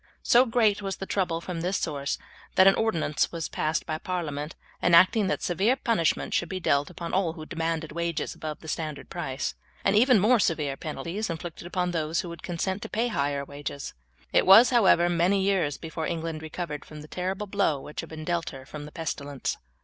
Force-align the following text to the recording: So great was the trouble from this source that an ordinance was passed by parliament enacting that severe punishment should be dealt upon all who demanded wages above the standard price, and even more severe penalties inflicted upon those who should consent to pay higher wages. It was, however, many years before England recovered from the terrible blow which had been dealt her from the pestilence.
So 0.23 0.47
great 0.47 0.81
was 0.81 0.95
the 0.95 1.05
trouble 1.05 1.41
from 1.41 1.61
this 1.61 1.77
source 1.77 2.17
that 2.55 2.65
an 2.65 2.73
ordinance 2.73 3.31
was 3.31 3.47
passed 3.47 3.85
by 3.85 3.99
parliament 3.99 4.55
enacting 4.81 5.27
that 5.27 5.43
severe 5.43 5.75
punishment 5.75 6.33
should 6.33 6.49
be 6.49 6.59
dealt 6.59 6.89
upon 6.89 7.13
all 7.13 7.33
who 7.33 7.45
demanded 7.45 7.91
wages 7.91 8.33
above 8.33 8.61
the 8.61 8.67
standard 8.67 9.11
price, 9.11 9.53
and 9.85 9.95
even 9.95 10.19
more 10.19 10.39
severe 10.39 10.75
penalties 10.75 11.29
inflicted 11.29 11.67
upon 11.67 11.91
those 11.91 12.21
who 12.21 12.31
should 12.31 12.41
consent 12.41 12.81
to 12.81 12.89
pay 12.89 13.09
higher 13.09 13.45
wages. 13.45 13.93
It 14.33 14.47
was, 14.47 14.71
however, 14.71 15.07
many 15.07 15.39
years 15.43 15.77
before 15.77 16.07
England 16.07 16.41
recovered 16.41 16.83
from 16.83 17.01
the 17.01 17.07
terrible 17.07 17.45
blow 17.45 17.79
which 17.79 17.99
had 18.01 18.09
been 18.09 18.25
dealt 18.25 18.49
her 18.49 18.65
from 18.65 18.85
the 18.85 18.91
pestilence. 18.91 19.57